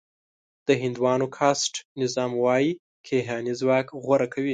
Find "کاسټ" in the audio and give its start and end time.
1.37-1.73